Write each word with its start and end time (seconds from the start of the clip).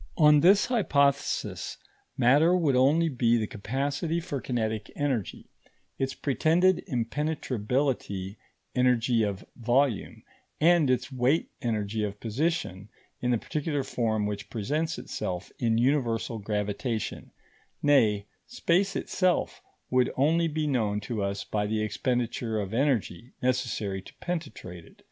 ]On 0.28 0.40
this 0.40 0.66
hypothesis, 0.66 1.78
matter 2.18 2.54
would 2.54 2.76
only 2.76 3.08
be 3.08 3.38
the 3.38 3.46
capacity 3.46 4.20
for 4.20 4.38
kinetic 4.38 4.90
energy, 4.94 5.46
its 5.98 6.12
pretended 6.12 6.84
impenetrability 6.88 8.36
energy 8.74 9.22
of 9.22 9.46
volume, 9.56 10.24
and 10.60 10.90
its 10.90 11.10
weight 11.10 11.48
energy 11.62 12.04
of 12.04 12.20
position 12.20 12.90
in 13.22 13.30
the 13.30 13.38
particular 13.38 13.82
form 13.82 14.26
which 14.26 14.50
presents 14.50 14.98
itself 14.98 15.50
in 15.58 15.78
universal 15.78 16.38
gravitation; 16.38 17.30
nay, 17.82 18.26
space 18.46 18.94
itself 18.94 19.62
would 19.88 20.12
only 20.18 20.48
be 20.48 20.66
known 20.66 21.00
to 21.00 21.22
us 21.22 21.44
by 21.44 21.66
the 21.66 21.82
expenditure 21.82 22.60
of 22.60 22.74
energy 22.74 23.32
necessary 23.40 24.02
to 24.02 24.12
penetrate 24.20 24.84
it. 24.84 25.02